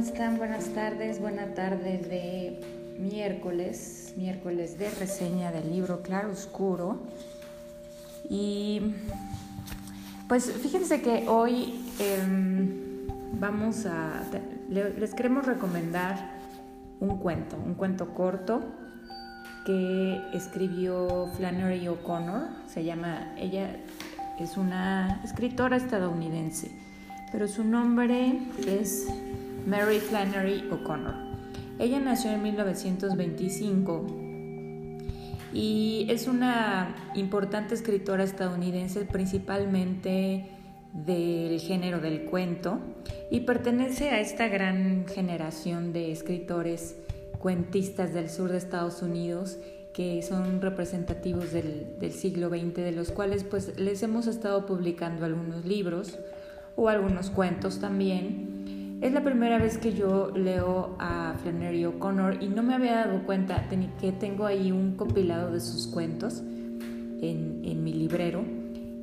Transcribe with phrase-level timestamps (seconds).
[0.00, 0.38] están?
[0.38, 2.58] Buenas tardes, buena tarde de
[2.98, 7.00] miércoles, miércoles de reseña del libro Claro Oscuro.
[8.26, 8.94] Y
[10.26, 13.06] pues fíjense que hoy em,
[13.38, 14.22] vamos a,
[14.70, 16.30] les queremos recomendar
[16.98, 18.62] un cuento, un cuento corto
[19.66, 23.76] que escribió Flannery O'Connor, se llama, ella
[24.38, 26.70] es una escritora estadounidense,
[27.32, 29.06] pero su nombre es
[29.66, 31.14] Mary Flannery O'Connor.
[31.78, 34.06] Ella nació en 1925
[35.52, 40.46] y es una importante escritora estadounidense principalmente
[40.92, 42.78] del género del cuento
[43.30, 46.96] y pertenece a esta gran generación de escritores
[47.38, 49.58] cuentistas del sur de Estados Unidos
[49.92, 55.64] que son representativos del, siglo XX, de los cuales pues les hemos estado publicando algunos
[55.64, 56.18] libros
[56.76, 58.59] o algunos cuentos también.
[59.00, 63.24] Es la primera vez que yo leo a Flannery O'Connor y no me había dado
[63.24, 68.44] cuenta de que tengo ahí un compilado de sus cuentos en, en mi librero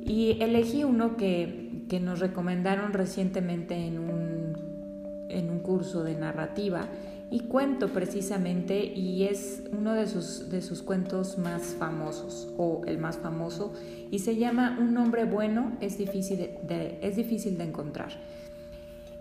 [0.02, 6.88] y elegí uno que, que nos recomendaron recientemente en un, en un curso de narrativa
[7.30, 12.98] y cuento precisamente y es uno de sus, de sus cuentos más famosos o el
[12.98, 13.74] más famoso
[14.12, 18.12] y se llama Un hombre bueno es difícil de, es difícil de encontrar.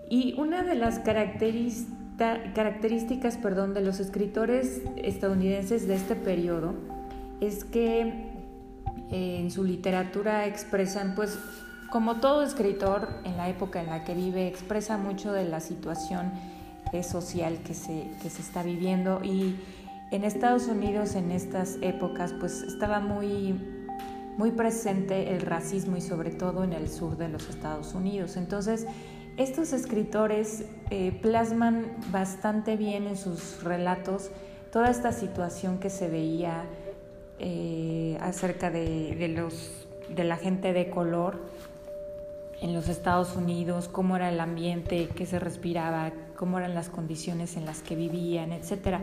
[0.09, 6.73] Y una de las características perdón, de los escritores estadounidenses de este periodo
[7.41, 8.01] es que
[9.11, 11.37] eh, en su literatura expresan pues
[11.91, 16.31] como todo escritor en la época en la que vive expresa mucho de la situación
[17.03, 19.55] social que se, que se está viviendo y
[20.11, 23.55] en Estados Unidos en estas épocas pues estaba muy,
[24.37, 28.37] muy presente el racismo y sobre todo en el sur de los Estados Unidos.
[28.37, 28.87] Entonces
[29.37, 34.31] estos escritores eh, plasman bastante bien en sus relatos
[34.71, 36.65] toda esta situación que se veía
[37.39, 41.39] eh, acerca de, los, de la gente de color
[42.61, 47.55] en los Estados Unidos, cómo era el ambiente que se respiraba, cómo eran las condiciones
[47.55, 48.97] en las que vivían, etc.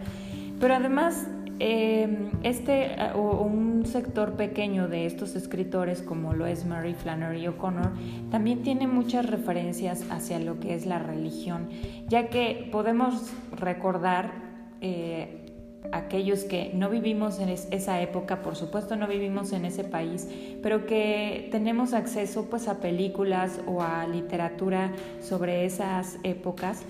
[0.58, 1.28] Pero además,
[1.60, 7.92] eh, este o un sector pequeño de estos escritores, como lo es Mary Flannery O'Connor,
[8.30, 11.68] también tiene muchas referencias hacia lo que es la religión,
[12.08, 14.32] ya que podemos recordar
[14.80, 15.44] eh,
[15.92, 20.28] aquellos que no vivimos en esa época, por supuesto no vivimos en ese país,
[20.62, 26.82] pero que tenemos acceso pues a películas o a literatura sobre esas épocas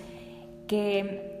[0.67, 1.34] que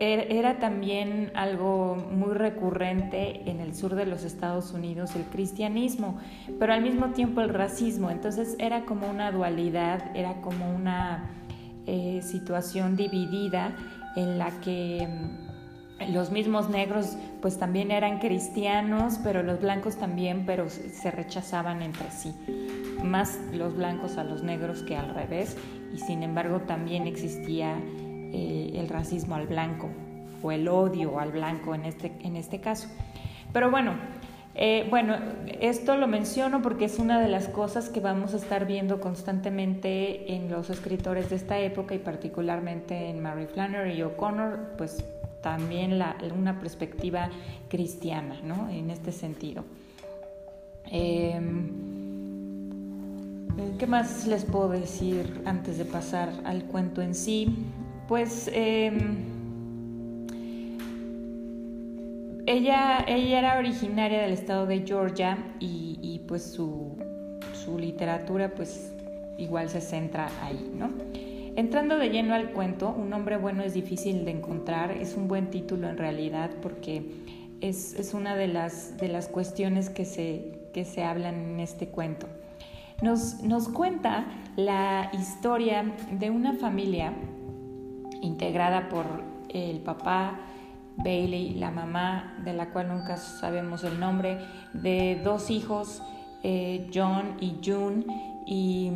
[0.00, 6.18] era también algo muy recurrente en el sur de los Estados Unidos, el cristianismo,
[6.58, 8.10] pero al mismo tiempo el racismo.
[8.10, 11.30] Entonces era como una dualidad, era como una
[11.86, 13.76] eh, situación dividida
[14.16, 15.06] en la que
[16.08, 22.10] los mismos negros pues también eran cristianos, pero los blancos también, pero se rechazaban entre
[22.10, 22.34] sí,
[23.04, 25.58] más los blancos a los negros que al revés,
[25.92, 27.76] y sin embargo también existía
[28.32, 29.88] el racismo al blanco
[30.42, 32.88] o el odio al blanco en este, en este caso.
[33.52, 33.94] Pero bueno,
[34.54, 35.16] eh, bueno,
[35.60, 40.34] esto lo menciono porque es una de las cosas que vamos a estar viendo constantemente
[40.34, 45.04] en los escritores de esta época y particularmente en Mary Flannery y O'Connor, pues
[45.40, 46.02] también
[46.36, 47.30] una perspectiva
[47.68, 48.68] cristiana, ¿no?
[48.68, 49.64] En este sentido.
[50.90, 51.70] Em,
[53.78, 57.56] ¿Qué más les puedo decir antes de pasar al cuento en sí?
[58.10, 59.18] Pues em,
[62.44, 66.96] ella, ella era originaria del estado de Georgia y, y pues su,
[67.54, 68.92] su literatura pues
[69.38, 70.90] igual se centra ahí, ¿no?
[71.54, 75.48] Entrando de lleno al cuento, Un hombre bueno es difícil de encontrar, es un buen
[75.50, 77.04] título en realidad porque
[77.60, 81.86] es, es una de las, de las cuestiones que se, que se hablan en este
[81.86, 82.26] cuento.
[83.02, 84.26] Nos, nos cuenta
[84.56, 87.12] la historia de una familia
[88.20, 89.06] integrada por
[89.48, 90.40] el papá,
[90.96, 94.38] Bailey, la mamá, de la cual nunca sabemos el nombre,
[94.74, 96.02] de dos hijos,
[96.42, 98.04] eh, John y June,
[98.46, 98.92] y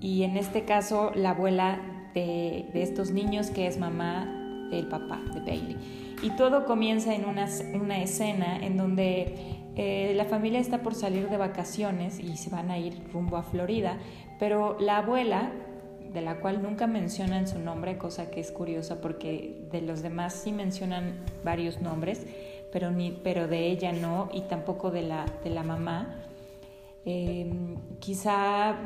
[0.00, 1.80] y en este caso la abuela
[2.14, 4.26] de, estos niños que es mamá
[4.70, 5.76] del papá de Bailey.
[6.22, 9.34] Y todo comienza en una, una escena en donde
[9.76, 13.42] eh, la familia está por salir de vacaciones y se van a ir rumbo a
[13.42, 13.98] Florida,
[14.38, 15.52] pero la abuela,
[16.12, 20.32] de la cual nunca mencionan su nombre, cosa que es curiosa porque de los demás
[20.34, 21.14] sí mencionan
[21.44, 22.26] varios nombres,
[22.72, 26.16] pero, ni, pero de ella no y tampoco de la, de la mamá.
[27.04, 27.50] Eh,
[28.00, 28.76] quizá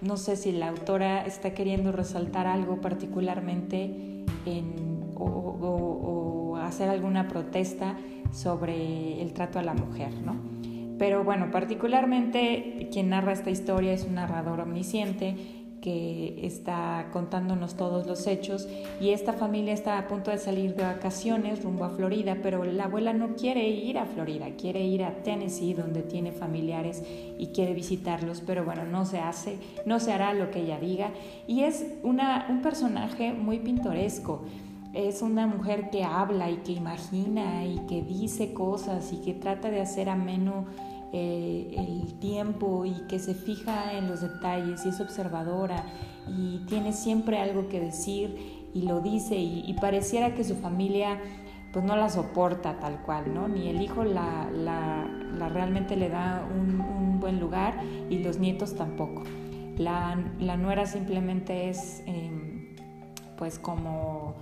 [0.00, 3.84] no sé si la autora está queriendo resaltar algo particularmente
[4.46, 7.96] en, o, hacer alguna protesta
[8.32, 10.36] sobre el trato a la mujer, ¿no?
[10.98, 15.36] Pero bueno, particularmente quien narra esta historia es un narrador omnisciente
[16.42, 18.68] está contándonos todos los hechos
[19.00, 22.84] y esta familia está a punto de salir de vacaciones rumbo a Florida, pero la
[22.84, 27.02] abuela no quiere ir a Florida, quiere ir a Tennessee donde tiene familiares
[27.38, 31.10] y quiere visitarlos, pero bueno, no se hace, no se hará lo que ella diga
[31.46, 34.42] y es una, un personaje muy pintoresco.
[34.94, 39.70] Es una mujer que habla y que imagina y que dice cosas y que trata
[39.70, 40.64] de hacer ameno
[41.12, 45.84] eh, el tiempo y que se fija en los detalles y es observadora
[46.26, 51.18] y tiene siempre algo que decir y lo dice y, pareciera que su familia
[51.72, 53.48] pues no la soporta tal cual, ¿no?
[53.48, 59.24] Ni el hijo la, la, realmente le da un, buen lugar y los nietos tampoco.
[59.76, 60.14] La,
[60.56, 62.76] nuera simplemente es em,
[63.36, 64.34] pues como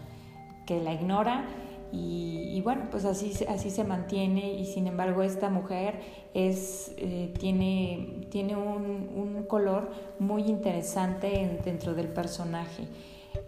[0.66, 1.46] que la ignora
[1.92, 6.00] y, bueno, pues así, así se mantiene y sin embargo esta mujer
[6.34, 12.84] es, eh, tiene, tiene un, color muy interesante dentro del personaje.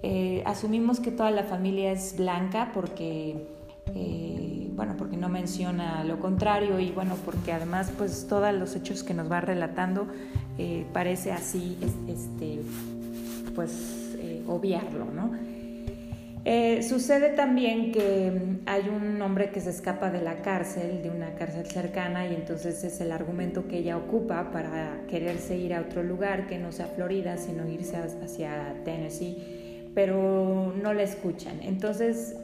[0.03, 3.49] Eh, asumimos que toda la familia es blanca porque,
[3.95, 9.03] eh, bueno, porque no menciona lo contrario y bueno, porque además pues todos los hechos
[9.03, 10.07] que nos va relatando
[10.93, 12.61] parece así, este,
[13.55, 15.58] pues obviarlo, ¿no?
[16.45, 21.11] Eh, sucede también que mm, hay un hombre que se escapa de la cárcel, de
[21.11, 25.81] una cárcel cercana, y entonces es el argumento que ella ocupa para quererse ir a
[25.81, 31.61] otro lugar que no sea Florida, sino irse hacia Tennessee, pero no la escuchan.
[31.63, 32.37] Entonces,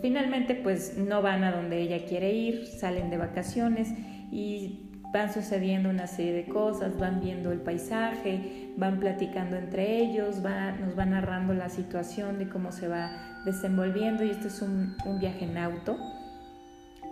[0.00, 3.88] finalmente, pues no van a donde ella quiere ir, salen de vacaciones
[4.30, 10.36] y van sucediendo una serie de cosas, van viendo el paisaje, van platicando entre ellos,
[10.36, 13.10] nos va narrando la situación de cómo se va
[13.44, 15.96] desenvolviendo y esto es un, viaje en auto.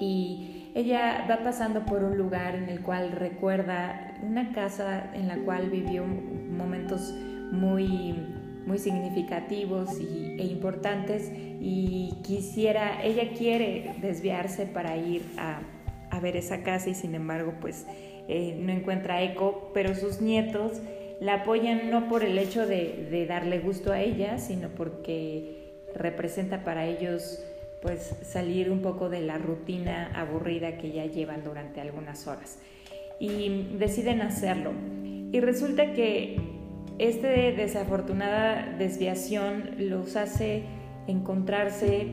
[0.01, 5.39] Y ella va pasando por un lugar en el cual recuerda una casa en la
[5.39, 7.13] cual vivió momentos
[7.51, 8.15] muy,
[8.65, 15.59] muy significativos y, e importantes y quisiera, ella quiere desviarse para ir a,
[16.21, 17.87] ver esa casa y sin embargo pues
[18.29, 20.81] eh, no encuentra eco, pero sus nietos
[21.21, 26.87] la apoyan no por el hecho de, darle gusto a ella, sino porque representa para
[26.87, 27.43] ellos
[27.83, 32.59] pues salir un poco de la rutina aburrida que ya llevan durante algunas horas.
[33.19, 34.73] Y deciden hacerlo.
[35.33, 36.37] Y resulta que
[36.99, 40.65] esta desafortunada desviación los hace
[41.09, 42.07] encontrarse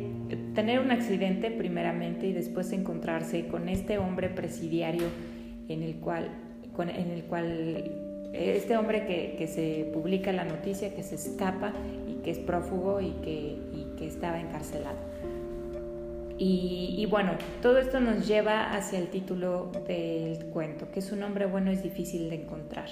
[0.56, 5.08] tener un accidente primeramente y después encontrarse con este hombre presidiario
[5.70, 6.32] en el cual
[6.78, 7.92] en el cual
[8.34, 11.72] este hombre que, que se publica la noticia que se escapa
[12.26, 13.56] que es prófugo y que,
[14.00, 14.98] que estaba encarcelado.
[16.38, 21.46] Y, bueno, todo esto nos lleva hacia el título del cuento, que es un hombre
[21.46, 22.90] bueno es difícil de encontrar.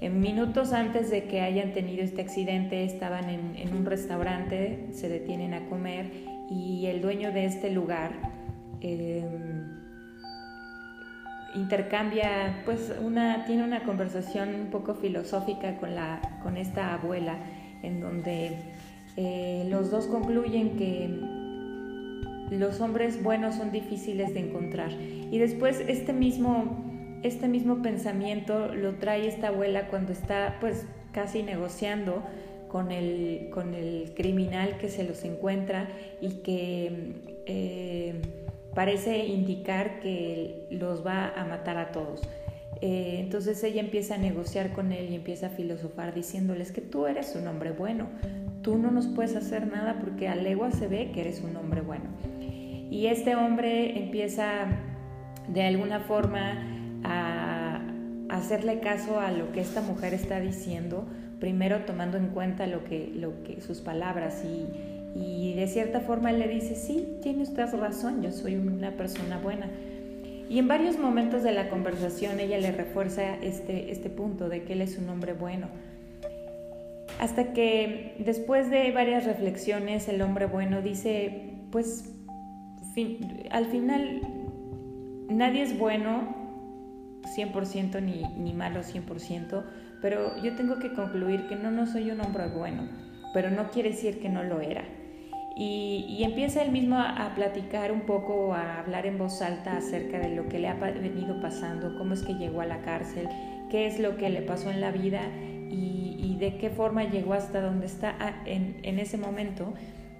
[0.00, 5.54] En minutos antes de que hayan tenido este accidente, estaban en, un restaurante, se detienen
[5.54, 6.10] a comer
[6.50, 8.12] y el dueño de este lugar
[8.80, 9.64] em,
[11.54, 17.38] intercambia, pues una, tiene una conversación un poco filosófica con, la, con esta abuela
[17.82, 18.58] en donde
[19.16, 21.08] eh, los dos concluyen que
[22.50, 24.92] los hombres buenos son difíciles de encontrar.
[24.92, 26.93] Y después este mismo,
[27.24, 32.22] este mismo pensamiento lo trae esta abuela cuando está pues casi negociando
[32.68, 35.88] con el, con el criminal que se los encuentra
[36.20, 38.20] y que eh,
[38.74, 42.20] parece indicar que los va a matar a todos.
[42.82, 47.06] Eh, entonces ella empieza a negociar con él y empieza a filosofar diciéndoles que tú
[47.06, 48.08] eres un hombre bueno,
[48.60, 51.80] tú no nos puedes hacer nada porque a legua se ve que eres un hombre
[51.80, 52.04] bueno.
[52.90, 54.66] Y este hombre empieza
[55.48, 56.73] de alguna forma
[58.44, 61.06] hacerle caso a lo que esta mujer está diciendo,
[61.40, 66.30] primero tomando en cuenta lo que, lo que sus palabras y, y de cierta forma
[66.30, 69.70] él le dice, sí, tiene usted razón, yo soy una persona buena.
[70.48, 74.74] Y en varios momentos de la conversación ella le refuerza este, este punto de que
[74.74, 75.68] él es un hombre bueno.
[77.18, 82.10] Hasta que después de varias reflexiones el hombre bueno dice, pues
[83.50, 84.20] al final
[85.30, 86.43] nadie es bueno
[87.36, 89.62] 100% ni, ni malo 100%,
[90.00, 92.88] pero yo tengo que concluir que no, no soy un hombre bueno,
[93.32, 94.84] pero no quiere decir que no lo era.
[95.56, 100.34] Y, empieza él mismo a, platicar un poco, a hablar en voz alta acerca de
[100.34, 103.28] lo que le ha venido pasando, cómo es que llegó a la cárcel,
[103.70, 105.20] qué es lo que le pasó en la vida
[105.70, 109.72] y, de qué forma llegó hasta donde está ah, en, ese momento.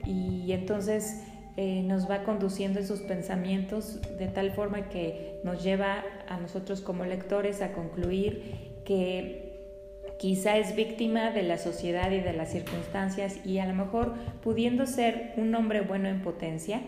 [0.07, 1.25] y entonces
[1.57, 6.03] eh, nos va conduciendo en sus pensamientos de tal forma que nos lleva
[6.35, 9.45] a nosotros como lectores a concluir que
[10.19, 14.87] quizá es víctima de la sociedad y de las circunstancias y a lo mejor pudiendo
[14.87, 16.81] ser un hombre bueno en potencia,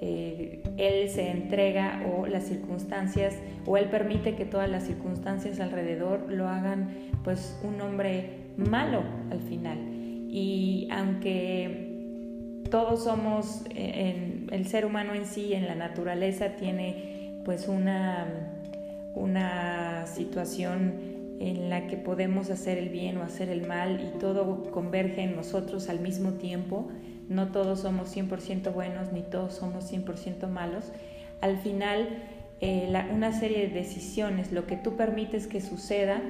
[0.00, 3.34] eh, él se entrega o las circunstancias
[3.64, 6.90] o él permite que todas las circunstancias alrededor lo hagan
[7.24, 9.78] pues un hombre malo al final.
[10.28, 11.86] Y aunque
[12.70, 18.55] todos somos, en, el ser humano en sí, en la naturaleza, tiene pues una,
[19.16, 24.70] una situación en la que podemos hacer el bien o hacer el mal y todo
[24.70, 26.88] converge en nosotros al mismo tiempo.
[27.28, 30.92] No todos somos 100% buenos ni todos somos 100% malos.
[31.40, 32.08] Al final,
[32.60, 36.22] eh, una serie de decisiones, lo que tú permites que suceda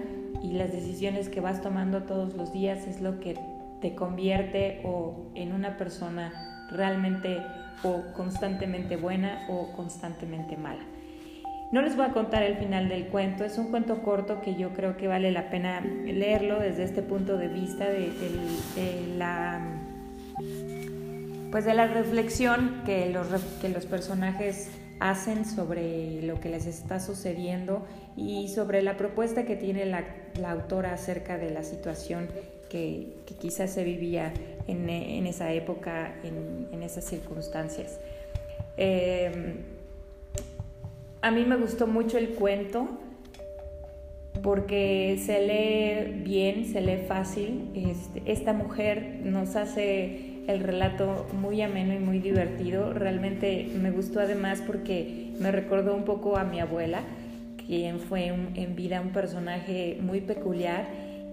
[0.43, 3.37] y las decisiones que vas tomando todos los días es lo que
[3.81, 7.39] te convierte o en una persona realmente
[7.83, 10.83] o constantemente buena o constantemente mala.
[11.73, 14.71] No les voy a contar el final del cuento, es un cuento corto que yo
[14.71, 18.13] creo que vale la pena leerlo desde este punto de vista de,
[19.17, 19.61] la
[21.51, 23.29] pues de la reflexión que los,
[23.61, 24.71] que los personajes
[25.01, 27.85] hacen sobre lo que les está sucediendo
[28.17, 30.05] y sobre la propuesta que tiene la,
[30.49, 32.29] autora acerca de la situación
[32.71, 34.33] que, quizás se vivía
[34.69, 37.99] en, esa época, en, esas circunstancias.
[38.77, 39.65] Eh,
[41.27, 42.89] a mí me gustó mucho el cuento
[44.45, 47.73] porque se lee bien, se lee fácil.
[47.75, 52.93] Este, esta mujer nos hace el relato muy ameno y muy divertido.
[52.93, 57.01] Realmente me gustó además porque me recordó un poco a mi abuela,
[57.67, 60.87] quien fue en vida un personaje muy peculiar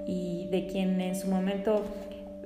[0.07, 1.85] y de quien en su momento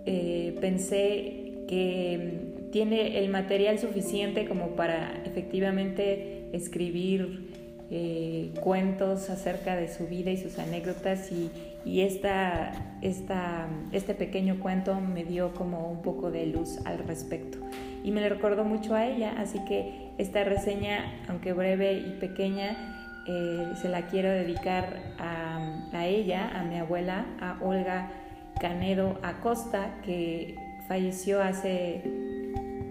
[0.06, 7.51] eh, pensé que tiene el material suficiente como para efectivamente escribir
[7.89, 11.50] eh, cuentos acerca de su vida y sus anécdotas y,
[11.86, 17.58] y esta, este pequeño cuento me dio como un poco de luz al respecto.
[18.04, 23.24] Y me le recordó mucho a ella, así que esta reseña, aunque breve y pequeña,
[23.27, 28.12] eh, se la quiero dedicar a, a ella, a mi abuela, a Olga
[28.60, 30.56] Canedo Acosta, que
[30.88, 32.01] falleció hace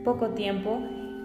[0.05, 0.81] poco tiempo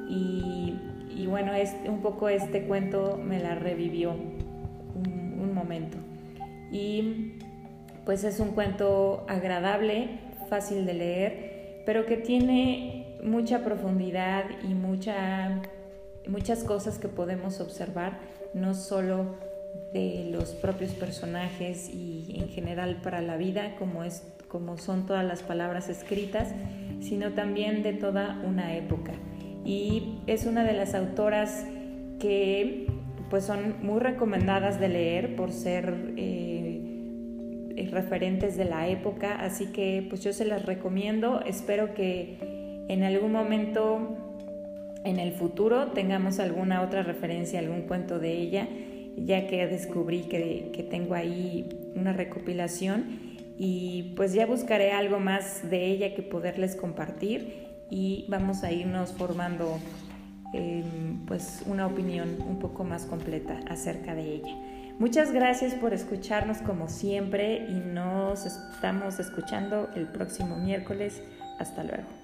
[0.10, 0.80] y,
[1.28, 5.98] bueno, es, un poco este cuento me la revivió un, momento.
[6.72, 7.34] Y
[8.06, 15.62] pues es un cuento agradable, fácil de leer, pero que tiene mucha profundidad y mucha,
[16.28, 18.20] muchas cosas que podemos observar,
[18.54, 19.36] no solo
[19.94, 25.26] de los propios personajes y en general para la vida, como, es, como son todas
[25.26, 26.48] las palabras escritas,
[27.02, 29.14] sino también de toda una época.
[29.64, 31.66] Y es una de las autoras
[32.20, 32.88] que
[33.30, 40.06] pues son muy recomendadas de leer por ser eh, referentes de la época, así que
[40.10, 42.38] pues yo se las recomiendo, espero que
[42.90, 44.18] en algún momento
[45.06, 48.68] en el futuro tengamos alguna otra referencia, algún cuento de ella,
[49.16, 53.32] ya que descubrí que, que tengo ahí una recopilación.
[53.58, 59.12] Y pues ya buscaré algo más de ella que poderles compartir y vamos a irnos
[59.12, 59.78] formando
[60.54, 64.56] em, pues una opinión un poco más completa acerca de ella.
[64.98, 71.22] Muchas gracias por escucharnos como siempre y nos estamos escuchando el próximo miércoles.
[71.60, 72.21] Hasta luego.